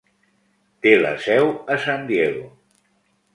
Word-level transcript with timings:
Té 0.85 0.93
la 1.03 1.11
seu 1.25 1.51
a 1.75 1.77
San 1.85 2.09
Diego. 2.09 2.49